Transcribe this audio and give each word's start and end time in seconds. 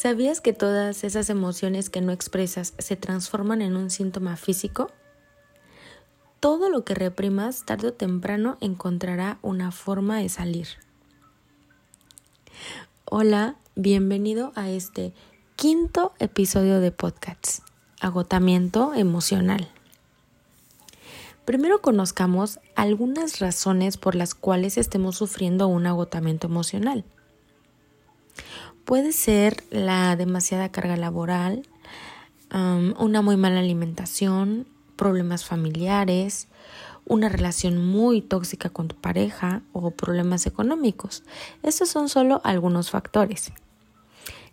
¿Sabías 0.00 0.40
que 0.40 0.54
todas 0.54 1.04
esas 1.04 1.28
emociones 1.28 1.90
que 1.90 2.00
no 2.00 2.10
expresas 2.10 2.72
se 2.78 2.96
transforman 2.96 3.60
en 3.60 3.76
un 3.76 3.90
síntoma 3.90 4.38
físico? 4.38 4.90
Todo 6.40 6.70
lo 6.70 6.86
que 6.86 6.94
reprimas 6.94 7.66
tarde 7.66 7.88
o 7.88 7.92
temprano 7.92 8.56
encontrará 8.62 9.38
una 9.42 9.72
forma 9.72 10.16
de 10.16 10.30
salir. 10.30 10.68
Hola, 13.04 13.56
bienvenido 13.74 14.52
a 14.54 14.70
este 14.70 15.12
quinto 15.54 16.14
episodio 16.18 16.80
de 16.80 16.92
podcast, 16.92 17.58
Agotamiento 18.00 18.94
Emocional. 18.94 19.68
Primero 21.44 21.82
conozcamos 21.82 22.58
algunas 22.74 23.38
razones 23.38 23.98
por 23.98 24.14
las 24.14 24.34
cuales 24.34 24.78
estemos 24.78 25.18
sufriendo 25.18 25.68
un 25.68 25.86
agotamiento 25.86 26.46
emocional. 26.46 27.04
Puede 28.90 29.12
ser 29.12 29.62
la 29.70 30.16
demasiada 30.16 30.72
carga 30.72 30.96
laboral, 30.96 31.62
una 32.50 33.22
muy 33.22 33.36
mala 33.36 33.60
alimentación, 33.60 34.66
problemas 34.96 35.44
familiares, 35.44 36.48
una 37.06 37.28
relación 37.28 37.86
muy 37.86 38.20
tóxica 38.20 38.68
con 38.68 38.88
tu 38.88 38.96
pareja 38.96 39.62
o 39.72 39.92
problemas 39.92 40.44
económicos. 40.46 41.22
Estos 41.62 41.88
son 41.88 42.08
solo 42.08 42.40
algunos 42.42 42.90
factores. 42.90 43.52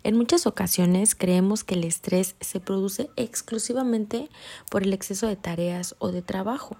En 0.04 0.16
muchas 0.16 0.46
ocasiones 0.46 1.16
creemos 1.16 1.64
que 1.64 1.74
el 1.74 1.82
estrés 1.82 2.36
se 2.40 2.60
produce 2.60 3.10
exclusivamente 3.16 4.28
por 4.70 4.84
el 4.84 4.92
exceso 4.92 5.26
de 5.26 5.34
tareas 5.34 5.96
o 5.98 6.12
de 6.12 6.22
trabajo. 6.22 6.76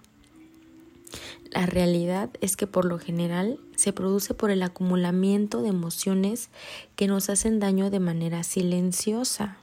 La 1.51 1.67
realidad 1.67 2.31
es 2.41 2.57
que 2.57 2.67
por 2.67 2.85
lo 2.85 2.99
general 2.99 3.59
se 3.77 3.93
produce 3.93 4.35
por 4.35 4.51
el 4.51 4.63
acumulamiento 4.63 5.63
de 5.63 5.69
emociones 5.71 6.51
que 6.97 7.07
nos 7.07 7.31
hacen 7.31 7.59
daño 7.59 7.91
de 7.91 8.01
manera 8.01 8.43
silenciosa. 8.43 9.59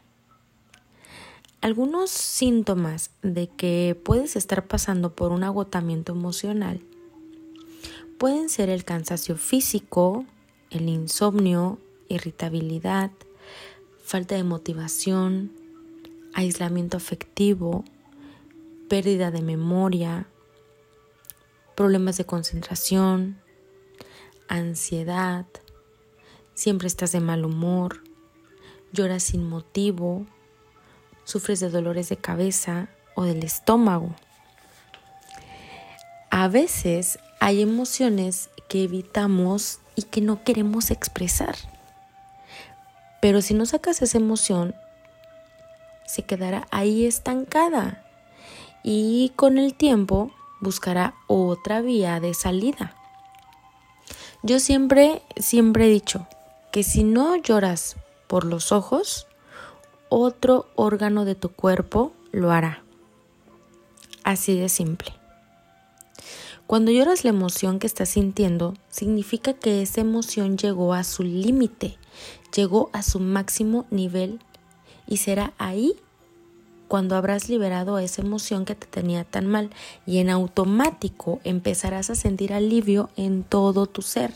Algunos 1.62 2.10
síntomas 2.10 3.12
de 3.22 3.48
que 3.48 4.00
puedes 4.04 4.36
estar 4.36 4.68
pasando 4.68 5.16
por 5.16 5.32
un 5.32 5.44
agotamiento 5.44 6.14
emocional 6.14 6.82
pueden 8.18 8.50
ser 8.50 8.70
el 8.70 8.84
cansancio 8.84 9.36
físico, 9.36 10.26
el 10.70 10.90
insomnio, 10.90 11.80
irritabilidad, 12.08 13.12
falta 14.04 14.36
de 14.36 14.44
motivación, 14.44 15.52
aislamiento 16.34 16.98
afectivo, 16.98 17.84
pérdida 18.88 19.32
de 19.32 19.42
memoria, 19.42 20.28
problemas 21.76 22.18
de 22.18 22.26
concentración, 22.26 23.40
ansiedad, 24.48 25.46
siempre 26.54 26.88
estás 26.88 27.12
de 27.12 27.20
mal 27.20 27.46
humor, 27.46 28.02
lloras 28.94 29.24
sin 29.24 29.48
motivo, 29.48 30.26
sufres 31.26 31.60
de 31.60 31.70
dolores 31.70 32.10
de 32.10 32.18
cabeza 32.18 32.88
o 33.16 33.24
del 33.24 33.44
estómago. 33.44 34.16
A 36.32 36.48
veces 36.48 37.20
hay 37.40 37.62
emociones 37.62 38.50
que 38.70 38.84
evitamos 38.84 39.80
y 39.96 40.04
que 40.04 40.22
no 40.22 40.44
queremos 40.44 40.92
expresar. 40.92 41.56
Pero 43.22 43.42
si 43.42 43.54
no 43.54 43.66
sacas 43.66 44.02
esa 44.02 44.18
emoción, 44.18 44.76
se 46.06 46.24
quedará 46.24 46.68
ahí 46.72 47.06
estancada 47.06 48.04
y 48.84 49.34
con 49.36 49.58
el 49.58 49.74
tiempo 49.74 50.32
buscará 50.60 51.16
otra 51.28 51.82
vía 51.82 52.20
de 52.20 52.34
salida. 52.34 52.96
Yo 54.44 54.60
siempre, 54.60 55.22
siempre 55.38 55.88
he 55.88 55.90
dicho 55.90 56.28
que 56.72 56.84
si 56.84 57.04
no 57.04 57.36
lloras 57.36 57.96
por 58.28 58.46
los 58.46 58.72
ojos, 58.72 59.28
otro 60.10 60.68
órgano 60.76 61.26
de 61.26 61.36
tu 61.36 61.50
cuerpo 61.50 62.14
lo 62.32 62.52
hará. 62.52 62.84
Así 64.24 64.58
de 64.60 64.70
simple. 64.70 65.14
Cuando 66.68 66.92
lloras 66.92 67.24
la 67.24 67.30
emoción 67.30 67.78
que 67.78 67.88
estás 67.88 68.10
sintiendo, 68.10 68.74
significa 68.90 69.54
que 69.54 69.82
esa 69.84 70.02
emoción 70.02 70.58
llegó 70.58 70.94
a 70.94 71.04
su 71.04 71.24
límite, 71.24 71.98
llegó 72.56 72.90
a 72.92 73.04
su 73.04 73.20
máximo 73.20 73.86
nivel 73.92 74.40
y 75.08 75.18
será 75.18 75.54
ahí 75.60 75.96
cuando 76.88 77.16
habrás 77.16 77.50
liberado 77.50 78.00
esa 78.00 78.22
emoción 78.22 78.66
que 78.66 78.76
te 78.76 78.88
tenía 78.88 79.24
tan 79.24 79.48
mal 79.48 79.70
y 80.06 80.20
en 80.20 80.30
automático 80.30 81.40
empezarás 81.44 82.10
a 82.10 82.16
sentir 82.16 82.54
alivio 82.54 83.10
en 83.16 83.44
todo 83.44 83.88
tu 83.88 84.02
ser. 84.02 84.32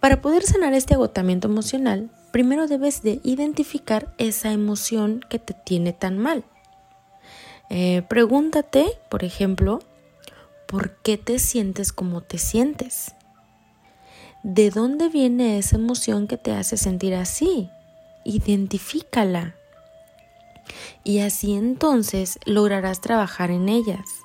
Para 0.00 0.20
poder 0.20 0.42
sanar 0.42 0.74
este 0.74 0.94
agotamiento 0.94 1.48
emocional, 1.48 2.10
primero 2.30 2.66
debes 2.66 3.02
de 3.02 3.20
identificar 3.22 4.14
esa 4.18 4.52
emoción 4.52 5.20
que 5.30 5.38
te 5.38 5.54
tiene 5.54 5.92
tan 5.92 6.18
mal. 6.18 6.44
Eh, 7.70 8.02
pregúntate, 8.08 8.86
por 9.08 9.24
ejemplo, 9.24 9.80
¿por 10.66 10.96
qué 10.98 11.16
te 11.16 11.38
sientes 11.38 11.92
como 11.92 12.20
te 12.20 12.36
sientes? 12.36 13.14
¿De 14.42 14.68
dónde 14.68 15.08
viene 15.08 15.56
esa 15.56 15.76
emoción 15.76 16.26
que 16.26 16.36
te 16.36 16.52
hace 16.52 16.76
sentir 16.76 17.14
así? 17.14 17.70
Identifícala 18.26 19.54
y 21.02 21.20
así 21.20 21.54
entonces 21.54 22.38
lograrás 22.44 23.00
trabajar 23.00 23.50
en 23.50 23.68
ellas. 23.68 24.22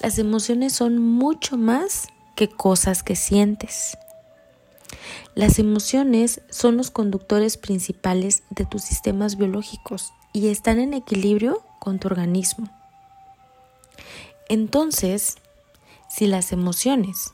Las 0.00 0.18
emociones 0.18 0.72
son 0.72 0.98
mucho 0.98 1.56
más 1.56 2.08
que 2.36 2.48
cosas 2.48 3.02
que 3.02 3.16
sientes. 3.16 3.96
Las 5.34 5.58
emociones 5.58 6.42
son 6.50 6.76
los 6.76 6.90
conductores 6.90 7.56
principales 7.56 8.42
de 8.50 8.64
tus 8.64 8.82
sistemas 8.82 9.36
biológicos 9.36 10.12
y 10.32 10.48
están 10.48 10.78
en 10.78 10.94
equilibrio 10.94 11.62
con 11.78 11.98
tu 11.98 12.08
organismo. 12.08 12.68
Entonces, 14.48 15.36
si 16.08 16.26
las 16.26 16.52
emociones 16.52 17.32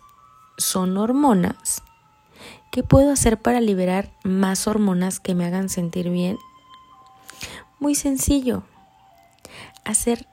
son 0.57 0.97
hormonas, 0.97 1.83
¿qué 2.71 2.83
puedo 2.83 3.11
hacer 3.11 3.41
para 3.41 3.61
liberar 3.61 4.11
más 4.23 4.67
hormonas 4.67 5.19
que 5.21 5.35
me 5.35 5.45
hagan 5.45 5.69
sentir 5.69 6.09
bien 6.11 6.39
muy 7.81 7.95
sencillo. 7.95 8.63
Hacer 9.85 10.27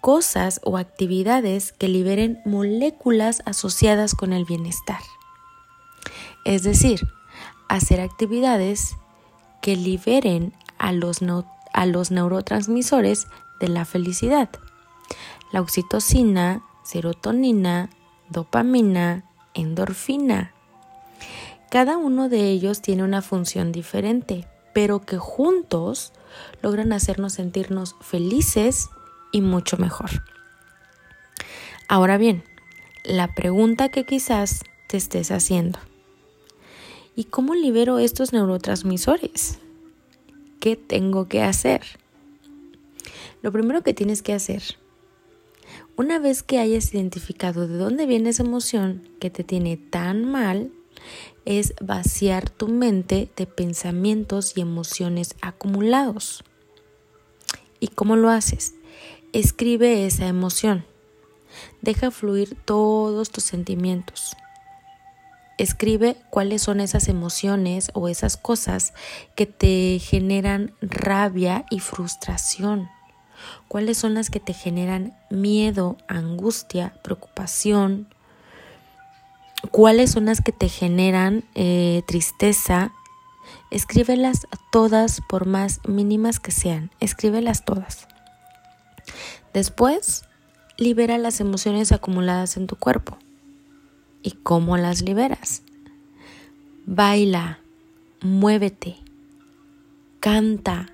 cosas 0.00 0.60
o 0.64 0.78
actividades 0.78 1.72
que 1.72 1.88
liberen 1.88 2.40
moléculas 2.44 3.42
asociadas 3.44 4.14
con 4.14 4.32
el 4.32 4.44
bienestar. 4.44 5.00
Es 6.44 6.62
decir, 6.62 7.06
hacer 7.68 8.00
actividades 8.00 8.96
que 9.60 9.76
liberen 9.76 10.52
a 10.78 10.92
los, 10.92 11.20
a 11.72 11.86
los 11.86 12.10
neurotransmisores 12.10 13.26
de 13.60 13.68
la 13.68 13.84
felicidad. 13.84 14.50
La 15.52 15.60
oxitocina, 15.60 16.62
serotonina, 16.84 17.90
dopamina, 18.28 19.24
endorfina. 19.54 20.52
Cada 21.70 21.96
uno 21.96 22.28
de 22.28 22.50
ellos 22.50 22.82
tiene 22.82 23.04
una 23.04 23.22
función 23.22 23.70
diferente, 23.72 24.48
pero 24.72 25.00
que 25.00 25.18
juntos 25.18 26.12
logran 26.62 26.92
hacernos 26.92 27.34
sentirnos 27.34 27.96
felices 28.00 28.88
y 29.32 29.40
mucho 29.40 29.76
mejor. 29.76 30.10
Ahora 31.88 32.18
bien, 32.18 32.44
la 33.04 33.34
pregunta 33.34 33.88
que 33.88 34.04
quizás 34.04 34.60
te 34.88 34.96
estés 34.96 35.30
haciendo, 35.30 35.78
¿y 37.16 37.24
cómo 37.24 37.54
libero 37.54 37.98
estos 37.98 38.32
neurotransmisores? 38.32 39.58
¿Qué 40.60 40.76
tengo 40.76 41.28
que 41.28 41.42
hacer? 41.42 41.82
Lo 43.42 43.50
primero 43.50 43.82
que 43.82 43.94
tienes 43.94 44.22
que 44.22 44.32
hacer, 44.32 44.62
una 45.96 46.18
vez 46.18 46.42
que 46.42 46.58
hayas 46.58 46.94
identificado 46.94 47.66
de 47.66 47.76
dónde 47.76 48.06
viene 48.06 48.30
esa 48.30 48.44
emoción 48.44 49.08
que 49.20 49.30
te 49.30 49.44
tiene 49.44 49.76
tan 49.76 50.24
mal, 50.24 50.70
es 51.44 51.74
vaciar 51.80 52.50
tu 52.50 52.68
mente 52.68 53.30
de 53.36 53.46
pensamientos 53.46 54.52
y 54.56 54.60
emociones 54.60 55.34
acumulados. 55.40 56.44
¿Y 57.80 57.88
cómo 57.88 58.16
lo 58.16 58.30
haces? 58.30 58.74
Escribe 59.32 60.06
esa 60.06 60.26
emoción. 60.26 60.84
Deja 61.80 62.10
fluir 62.10 62.56
todos 62.64 63.30
tus 63.30 63.44
sentimientos. 63.44 64.36
Escribe 65.58 66.16
cuáles 66.30 66.62
son 66.62 66.80
esas 66.80 67.08
emociones 67.08 67.90
o 67.94 68.08
esas 68.08 68.36
cosas 68.36 68.94
que 69.36 69.46
te 69.46 69.98
generan 69.98 70.74
rabia 70.80 71.66
y 71.70 71.80
frustración. 71.80 72.88
Cuáles 73.68 73.98
son 73.98 74.14
las 74.14 74.30
que 74.30 74.40
te 74.40 74.54
generan 74.54 75.16
miedo, 75.30 75.98
angustia, 76.08 76.94
preocupación, 77.02 78.08
cuáles 79.70 80.10
son 80.10 80.26
las 80.26 80.40
que 80.40 80.52
te 80.52 80.68
generan 80.68 81.44
eh, 81.54 82.02
tristeza, 82.06 82.92
escríbelas 83.70 84.46
todas 84.70 85.20
por 85.28 85.46
más 85.46 85.80
mínimas 85.86 86.40
que 86.40 86.50
sean, 86.50 86.90
escríbelas 87.00 87.64
todas. 87.64 88.08
Después, 89.54 90.24
libera 90.76 91.18
las 91.18 91.40
emociones 91.40 91.92
acumuladas 91.92 92.56
en 92.56 92.66
tu 92.66 92.76
cuerpo. 92.76 93.18
¿Y 94.22 94.32
cómo 94.32 94.76
las 94.76 95.02
liberas? 95.02 95.62
Baila, 96.86 97.58
muévete, 98.20 98.96
canta. 100.20 100.88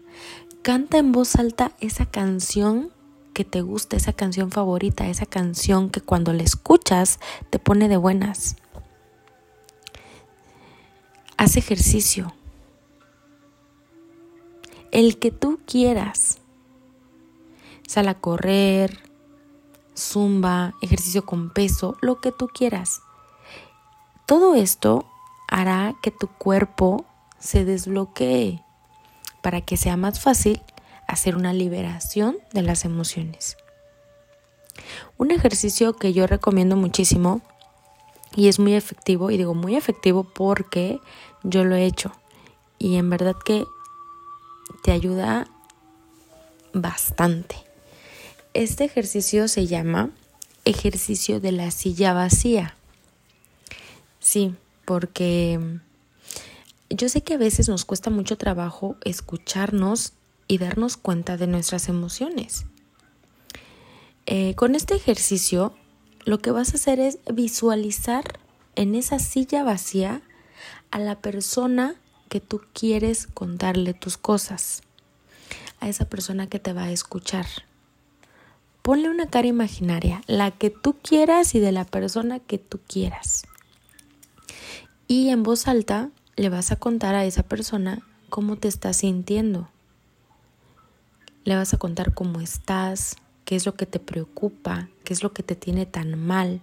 Canta 0.62 0.99
en 0.99 1.12
voz 1.12 1.37
alta 1.37 1.73
esa 1.81 2.05
canción 2.06 2.91
que 3.38 3.44
te 3.44 3.61
gusta, 3.61 3.96
esa 3.96 4.12
canción 4.12 4.50
favorita, 4.50 5.06
esa 5.06 5.25
canción 5.25 5.90
que 5.90 6.00
cuando 6.00 6.32
la 6.32 6.43
escuchas 6.43 7.20
te 7.50 7.61
pone 7.61 7.88
de 7.88 7.96
buenas. 7.96 8.56
Haz 11.37 11.56
ejercicio. 11.56 12.35
El 14.90 15.20
que 15.20 15.31
tú 15.31 15.61
quieras. 15.67 16.38
Sal 17.87 18.08
a 18.08 18.14
correr, 18.14 18.99
zumba, 19.96 20.75
ejercicio 20.82 21.25
con 21.25 21.50
peso, 21.50 21.96
lo 22.00 22.20
que 22.20 22.32
tú 22.32 22.49
quieras. 22.49 23.02
Todo 24.26 24.56
esto 24.56 25.06
hará 25.46 25.94
que 26.02 26.11
tu 26.11 26.26
cuerpo 26.26 27.05
se 27.38 27.64
desbloquee 27.64 28.64
para 29.43 29.61
que 29.61 29.76
sea 29.76 29.96
más 29.96 30.19
fácil 30.19 30.61
hacer 31.08 31.34
una 31.34 31.52
liberación 31.52 32.38
de 32.52 32.62
las 32.62 32.84
emociones. 32.84 33.56
Un 35.16 35.32
ejercicio 35.32 35.96
que 35.96 36.12
yo 36.12 36.28
recomiendo 36.28 36.76
muchísimo 36.76 37.40
y 38.37 38.46
es 38.46 38.60
muy 38.60 38.75
efectivo, 38.75 39.32
y 39.32 39.37
digo 39.37 39.55
muy 39.55 39.75
efectivo 39.75 40.22
porque 40.22 41.00
yo 41.43 41.64
lo 41.64 41.75
he 41.75 41.84
hecho 41.84 42.12
y 42.78 42.96
en 42.96 43.10
verdad 43.10 43.34
que 43.44 43.64
te 44.84 44.93
ayuda 44.93 45.49
bastante. 46.72 47.56
Este 48.55 48.84
ejercicio 48.84 49.49
se 49.49 49.66
llama 49.66 50.10
ejercicio 50.64 51.40
de 51.40 51.52
la 51.52 51.70
silla 51.70 52.12
vacía. 52.12 52.76
Sí, 54.20 54.55
porque 54.84 55.81
yo 56.90 57.08
sé 57.08 57.22
que 57.22 57.34
a 57.34 57.38
veces 57.38 57.69
nos 57.69 57.84
cuesta 57.84 58.10
mucho 58.10 58.37
trabajo 58.37 58.96
escucharnos 59.05 60.12
y 60.49 60.59
darnos 60.59 60.97
cuenta 60.97 61.37
de 61.37 61.47
nuestras 61.47 61.89
emociones. 61.89 62.65
Eh, 64.27 64.55
con 64.56 64.75
este 64.75 64.95
ejercicio 64.95 65.75
lo 66.25 66.39
que 66.41 66.50
vas 66.50 66.73
a 66.73 66.77
hacer 66.77 67.00
es 67.00 67.19
visualizar 67.33 68.39
en 68.75 68.95
esa 68.95 69.19
silla 69.19 69.62
vacía 69.62 70.21
a 70.91 70.99
la 70.99 71.21
persona 71.21 71.95
que 72.29 72.41
tú 72.41 72.61
quieres 72.75 73.27
contarle 73.27 73.95
tus 73.95 74.19
cosas, 74.19 74.83
a 75.81 75.89
esa 75.89 76.05
persona 76.05 76.47
que 76.49 76.59
te 76.59 76.73
va 76.73 76.85
a 76.85 76.93
escuchar. 76.93 77.47
Ponle 78.83 79.09
una 79.09 79.29
cara 79.29 79.49
imaginaria, 79.49 80.23
la 80.27 80.51
que 80.51 80.71
tú 80.71 80.97
quieras 81.03 81.55
y 81.55 81.61
de 81.61 81.73
la 81.73 81.85
persona 81.85 82.41
que 82.41 82.59
tú 82.59 82.79
quieras. 82.87 83.44
Y 85.06 85.31
en 85.31 85.43
voz 85.43 85.67
alta 85.67 86.11
le 86.37 86.51
vas 86.51 86.71
a 86.71 86.77
contar 86.77 87.15
a 87.15 87.25
esa 87.25 87.43
persona 87.43 88.03
cómo 88.29 88.56
te 88.56 88.69
estás 88.69 88.99
sintiendo. 88.99 89.69
Le 91.49 91.56
vas 91.56 91.73
a 91.73 91.79
contar 91.79 92.12
cómo 92.12 92.43
estás, 92.43 93.17
qué 93.47 93.56
es 93.56 93.65
lo 93.65 93.75
que 93.75 93.87
te 93.87 93.99
preocupa, 93.99 94.91
qué 95.03 95.15
es 95.15 95.23
lo 95.23 95.33
que 95.33 95.43
te 95.43 95.56
tiene 95.56 95.87
tan 95.87 96.19
mal. 96.19 96.61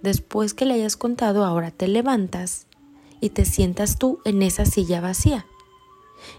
Después 0.00 0.54
que 0.54 0.64
le 0.64 0.74
hayas 0.74 0.96
contado, 0.96 1.44
ahora 1.44 1.72
te 1.72 1.88
levantas 1.88 2.68
y 3.20 3.30
te 3.30 3.46
sientas 3.46 3.98
tú 3.98 4.20
en 4.24 4.42
esa 4.42 4.64
silla 4.64 5.00
vacía. 5.00 5.44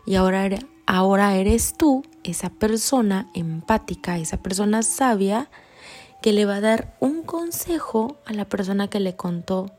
Y 0.06 0.16
ahora, 0.16 0.48
ahora 0.86 1.36
eres 1.36 1.76
tú 1.78 2.06
esa 2.24 2.50
persona 2.50 3.30
empática, 3.34 4.18
esa 4.18 4.38
persona 4.38 4.82
sabia 4.82 5.50
que 6.22 6.32
le 6.32 6.46
va 6.46 6.56
a 6.56 6.62
dar 6.62 6.96
un 7.02 7.24
consejo 7.24 8.16
a 8.26 8.32
la 8.32 8.46
persona 8.46 8.88
que 8.88 9.02
le 9.02 9.18
contó 9.18 9.72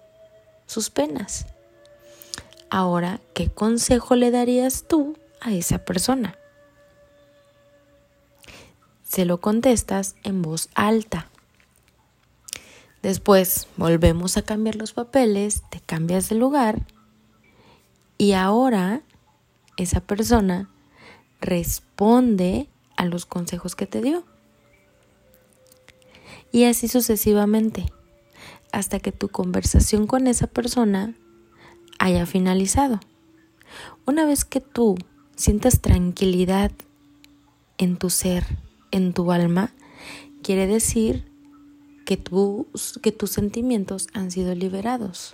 sus 0.67 0.91
penas. 0.91 1.47
Ahora, 2.69 3.19
¿qué 3.33 3.49
consejo 3.49 4.15
le 4.15 4.31
darías 4.31 4.85
tú 4.87 5.17
a 5.41 5.55
esa 5.55 5.87
persona? 5.87 6.37
Se 9.13 9.27
lo 9.27 9.43
contestas 9.43 10.17
en 10.23 10.41
voz 10.41 10.71
alta. 10.75 11.29
Después 13.03 13.69
volvemos 13.77 14.39
a 14.39 14.43
cambiar 14.43 14.77
los 14.77 14.95
papeles, 14.95 15.65
te 15.69 15.81
cambias 15.81 16.31
de 16.31 16.37
lugar 16.37 16.87
y 18.17 18.33
ahora 18.33 19.03
esa 19.77 20.01
persona 20.01 20.71
responde 21.43 22.71
a 22.97 23.05
los 23.05 23.27
consejos 23.27 23.77
que 23.77 23.85
te 23.85 24.01
dio. 24.01 24.25
Y 26.51 26.65
así 26.65 26.89
sucesivamente, 26.89 27.93
hasta 28.73 28.99
que 28.99 29.13
tu 29.13 29.29
conversación 29.29 30.07
con 30.07 30.27
esa 30.27 30.47
persona 30.47 31.13
haya 31.99 32.25
finalizado. 32.25 32.99
Una 34.07 34.25
vez 34.25 34.47
que 34.47 34.61
tú 34.61 34.97
sientas 35.37 35.83
tranquilidad 35.83 36.73
en 37.77 37.99
tu 37.99 38.09
ser, 38.09 38.47
en 38.93 39.13
tu 39.13 39.33
alma, 39.33 39.73
quiere 40.43 40.69
decir 40.69 41.25
que, 42.05 42.23
que 43.03 43.13
tus 43.13 43.31
sentimientos 43.31 44.07
han 44.13 44.31
sido 44.31 44.55
liberados. 44.55 45.33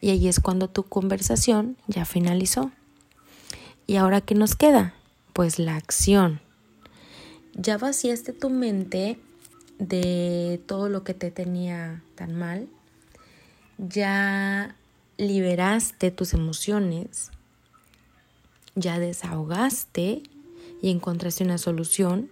Y 0.00 0.10
ahí 0.10 0.28
es 0.28 0.40
cuando 0.40 0.68
tu 0.68 0.84
conversación 0.84 1.76
ya 1.86 2.04
finalizó. 2.04 2.70
¿Y 3.86 3.96
ahora 3.96 4.20
qué 4.20 4.34
nos 4.34 4.54
queda? 4.54 4.94
Pues 5.32 5.58
la 5.58 5.76
acción. 5.76 6.40
Ya 7.54 7.78
vaciaste 7.78 8.32
tu 8.32 8.50
mente 8.50 9.18
de 9.78 10.60
todo 10.66 10.88
lo 10.88 11.02
que 11.04 11.14
te 11.14 11.30
tenía 11.30 12.02
tan 12.14 12.34
mal. 12.38 12.68
Ya 13.78 14.76
liberaste 15.16 16.10
tus 16.10 16.34
emociones. 16.34 17.30
Ya 18.76 19.00
desahogaste 19.00 20.22
y 20.80 20.90
encontraste 20.90 21.44
una 21.44 21.58
solución. 21.58 22.30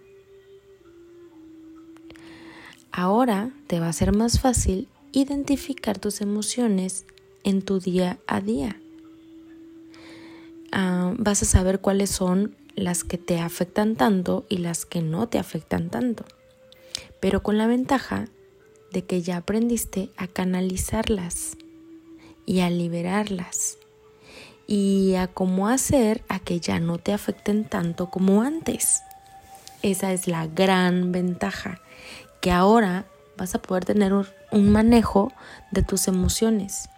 Ahora 2.93 3.50
te 3.66 3.81
va 3.81 3.88
a 3.88 3.93
ser 3.93 4.14
más 4.14 4.40
fácil 4.40 4.88
identificar 5.12 5.98
tus 5.98 6.20
emociones 6.20 7.04
en 7.44 7.62
tu 7.62 7.78
día 7.78 8.19
a 8.26 8.40
día. 8.40 8.81
Ah, 10.72 11.14
vas 11.19 11.43
a 11.43 11.46
saber 11.46 11.81
cuáles 11.81 12.10
son 12.10 12.56
las 12.75 13.04
que 13.04 13.19
te 13.19 13.38
afectan 13.38 13.96
tanto 13.96 14.44
y 14.49 14.58
las 14.58 14.84
que 14.84 15.02
no 15.02 15.28
te 15.28 15.38
afectan 15.38 15.90
tanto. 15.90 16.25
Pero 17.20 17.42
con 17.42 17.58
la 17.58 17.66
ventaja 17.66 18.26
de 18.92 19.04
que 19.04 19.22
ya 19.22 19.38
aprendiste 19.38 20.10
a 20.16 20.26
canalizarlas 20.26 21.56
y 22.44 22.60
a 22.60 22.70
liberarlas 22.70 23.78
y 24.66 25.14
a 25.14 25.28
cómo 25.28 25.68
hacer 25.68 26.25
a 26.28 26.38
que 26.38 26.61
ya 26.61 26.80
no 26.80 26.99
te 26.99 27.12
afecten 27.12 27.64
tanto 27.64 28.11
como 28.11 28.42
antes. 28.42 29.02
Esa 29.82 30.12
es 30.12 30.26
la 30.26 30.46
gran 30.46 31.12
ventaja, 31.12 31.80
que 32.40 32.50
ahora 32.50 33.04
vas 33.37 33.54
a 33.54 33.62
poder 33.62 33.85
tener 33.85 34.12
un 34.12 34.70
manejo 34.70 35.32
de 35.70 35.82
tus 35.82 36.08
emociones. 36.08 36.88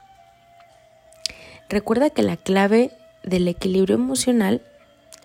Recuerda 1.68 2.10
que 2.10 2.22
la 2.22 2.36
clave 2.36 2.92
del 3.22 3.46
equilibrio 3.48 3.96
emocional 3.96 4.62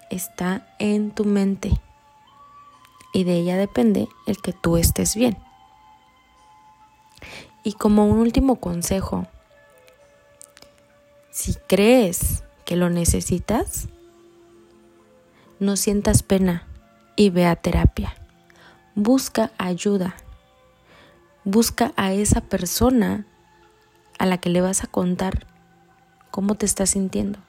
está 0.09 0.67
en 0.79 1.11
tu 1.11 1.23
mente 1.23 1.71
y 3.13 3.23
de 3.23 3.35
ella 3.35 3.55
depende 3.55 4.09
el 4.25 4.41
que 4.41 4.51
tú 4.51 4.75
estés 4.75 5.15
bien. 5.15 5.37
Y 7.63 7.73
como 7.73 8.05
un 8.07 8.17
último 8.17 8.57
consejo, 8.57 9.27
si 11.33 11.55
crees 11.67 12.43
que 12.63 12.75
lo 12.75 12.91
necesitas, 12.91 13.87
no 15.59 15.75
sientas 15.77 16.21
pena 16.21 16.67
y 17.15 17.31
ve 17.31 17.47
a 17.47 17.55
terapia. 17.55 18.13
Busca 18.93 19.51
ayuda. 19.57 20.15
Busca 21.43 21.91
a 21.95 22.13
esa 22.13 22.41
persona 22.41 23.25
a 24.19 24.27
la 24.27 24.37
que 24.37 24.49
le 24.49 24.61
vas 24.61 24.83
a 24.83 24.87
contar 24.87 25.47
cómo 26.29 26.53
te 26.53 26.67
estás 26.67 26.91
sintiendo, 26.91 27.39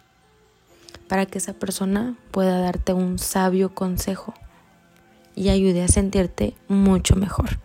para 1.06 1.26
que 1.26 1.36
esa 1.36 1.52
persona 1.52 2.16
pueda 2.30 2.60
darte 2.60 2.94
un 2.94 3.18
sabio 3.18 3.74
consejo 3.74 4.32
y 5.34 5.50
ayude 5.50 5.82
a 5.82 5.88
sentirte 5.88 6.56
mucho 6.68 7.16
mejor. 7.16 7.58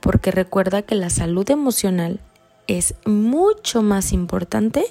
Porque 0.00 0.30
recuerda 0.30 0.80
que 0.80 0.94
la 0.94 1.10
salud 1.10 1.50
emocional 1.50 2.20
es 2.66 2.94
mucho 3.04 3.82
más 3.82 4.12
importante 4.12 4.84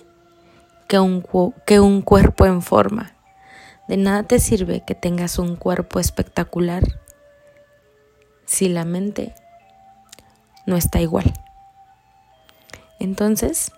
que 0.88 1.00
un, 1.00 1.24
que 1.66 1.80
un 1.80 2.02
cuerpo 2.02 2.46
en 2.46 2.62
forma. 2.62 3.14
De 3.88 3.98
nada 3.98 4.24
te 4.24 4.40
sirve 4.40 4.84
que 4.86 4.96
tengas 4.96 5.38
un 5.38 5.56
cuerpo 5.56 6.00
espectacular 6.00 6.84
si 8.46 8.70
la 8.70 8.86
mente 8.86 9.36
no 10.66 10.76
está 10.76 11.02
igual. 11.02 11.34
Entonces, 13.00 13.72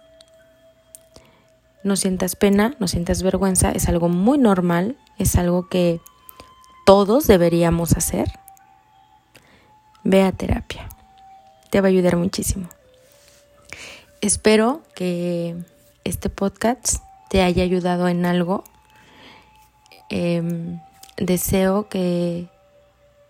no 1.84 1.96
sientas 1.96 2.36
pena, 2.36 2.76
no 2.80 2.88
sientas 2.88 3.24
vergüenza, 3.24 3.72
es 3.72 3.88
algo 3.88 4.10
muy 4.10 4.38
normal, 4.38 4.98
es 5.18 5.36
algo 5.36 5.68
que 5.68 6.00
todos 6.86 7.28
deberíamos 7.28 7.94
hacer. 7.98 8.28
Ve 10.04 10.24
a 10.24 10.32
terapia, 10.32 10.88
te 11.70 11.82
va 11.82 11.88
a 11.88 11.90
ayudar 11.90 12.16
muchísimo. 12.16 12.70
Espero 14.22 14.82
que 14.96 15.56
este 16.04 16.30
podcast 16.30 17.04
te 17.30 17.44
haya 17.44 17.62
ayudado 17.62 18.08
en 18.08 18.26
algo. 18.26 18.64
Em, 20.10 20.80
deseo 21.18 21.88
que 21.88 22.50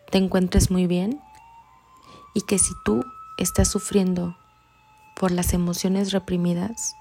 te 0.09 0.17
encuentres 0.17 0.71
muy 0.71 0.87
bien 0.87 1.21
y 2.33 2.41
que 2.41 2.57
si 2.57 2.73
tú 2.85 3.03
estás 3.37 3.67
sufriendo 3.67 4.37
por 5.19 5.31
las 5.31 5.53
emociones 5.53 6.13
reprimidas, 6.13 6.95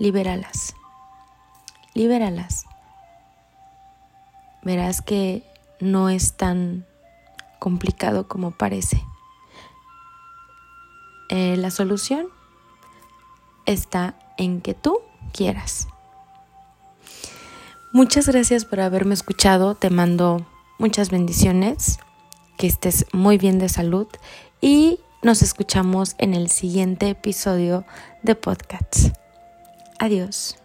libéralas. 0.00 0.74
Libéralas. 1.94 2.64
Verás 4.64 5.00
que 5.00 5.44
no 5.78 6.08
es 6.08 6.36
tan 6.36 6.86
complicado 7.60 8.26
como 8.26 8.50
parece. 8.50 9.00
Eh, 11.32 11.56
la 11.56 11.70
solución 11.70 12.26
está 13.64 14.14
en 14.36 14.60
que 14.60 14.74
tú 14.74 14.98
quieras. 15.32 15.88
Muchas 17.94 18.28
gracias 18.28 18.66
por 18.66 18.80
haberme 18.80 19.14
escuchado. 19.14 19.74
Te 19.74 19.88
mando 19.88 20.46
muchas 20.78 21.08
bendiciones. 21.10 21.98
Que 22.58 22.66
estés 22.66 23.06
muy 23.14 23.38
bien 23.38 23.58
de 23.58 23.70
salud 23.70 24.06
y 24.60 25.00
nos 25.22 25.40
escuchamos 25.40 26.16
en 26.18 26.34
el 26.34 26.50
siguiente 26.50 27.08
episodio 27.08 27.86
de 28.22 28.34
podcast. 28.34 29.16
Adiós. 29.98 30.61